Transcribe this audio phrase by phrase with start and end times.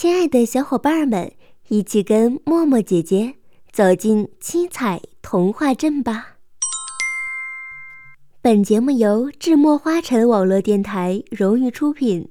[0.00, 1.30] 亲爱的小伙伴们，
[1.68, 3.34] 一起跟默默姐姐
[3.70, 6.36] 走进七彩童话镇吧！
[8.40, 12.30] 本节目由智墨花城网络电台荣誉出品。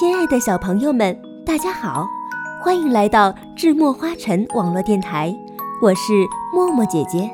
[0.00, 2.08] 亲爱的小朋友们，大家好，
[2.66, 5.32] 欢迎来到智墨花城网络电台，
[5.80, 6.12] 我是
[6.52, 7.30] 默默姐姐。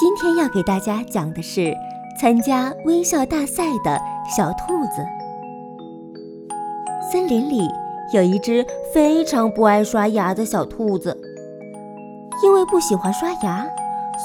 [0.00, 1.70] 今天要给大家讲的是
[2.18, 4.00] 参加微笑大赛的
[4.34, 5.04] 小兔子。
[7.12, 7.68] 森林里
[8.14, 8.64] 有一只
[8.94, 11.14] 非常不爱刷牙的小兔子，
[12.42, 13.68] 因为不喜欢刷牙，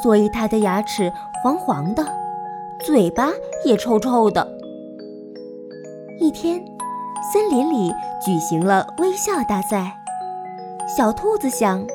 [0.01, 1.11] 所以它的牙齿
[1.43, 2.07] 黄黄的，
[2.85, 3.29] 嘴巴
[3.65, 4.47] 也臭臭的。
[6.21, 6.63] 一天。
[7.21, 7.91] 森林里
[8.23, 9.97] 举行了微笑大赛，
[10.95, 11.85] 小兔子想：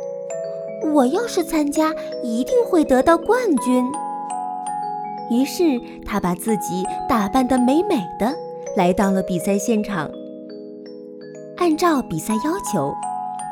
[0.93, 3.85] 我要是参加，一定会得到冠军。
[5.31, 8.35] 于是，它把自己打扮得美美的，
[8.77, 10.11] 来到了比赛现场。
[11.59, 12.93] 按照比赛要求，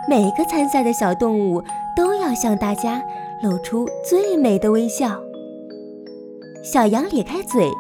[0.09, 1.63] 每个参赛的小动物
[1.95, 3.03] 都要向大家
[3.43, 5.21] 露出最美的微笑。
[6.65, 7.71] 小羊咧开嘴，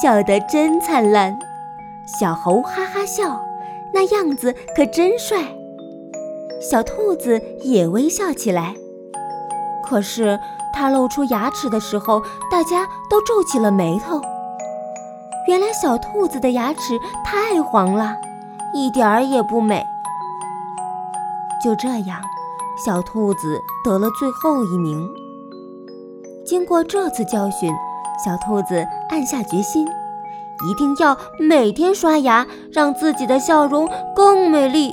[0.00, 1.36] 笑得真灿烂。
[2.06, 3.40] 小猴哈哈笑，
[3.94, 5.38] 那样子可真帅。
[6.60, 8.74] 小兔子也微笑起来，
[9.82, 10.38] 可是
[10.72, 14.20] 它露出牙齿的时候，大家都皱起了眉头。
[15.48, 18.16] 原来小兔子的牙齿太黄了，
[18.74, 19.82] 一点儿也不美。
[21.64, 22.20] 就这样，
[22.84, 25.08] 小兔子得了最后一名。
[26.44, 27.72] 经过这次教训，
[28.24, 29.86] 小兔子暗下决心。
[30.68, 34.92] 一定要每天刷牙，让自己的笑容更美丽、